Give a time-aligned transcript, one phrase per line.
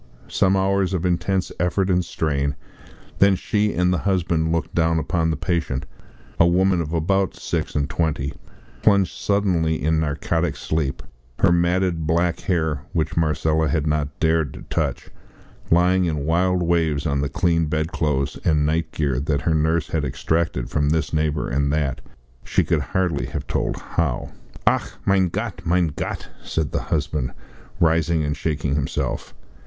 [0.29, 2.55] Some hours of intense effort and strain;
[3.19, 5.85] then she and the husband looked down upon the patient,
[6.39, 8.33] a woman of about six and twenty,
[8.81, 11.03] plunged suddenly in narcotic sleep,
[11.37, 15.11] her matted black hair, which Marcella had not dared to touch,
[15.69, 19.89] lying in wild waves on the clean bed clothes and night gear that her nurse
[19.89, 22.01] had extracted from this neighbour and that
[22.43, 24.31] she could hardly have told how.
[24.65, 27.33] "Ach, mein Gott, mein Gott!" said the husband,
[27.79, 29.35] rising and shaking himself.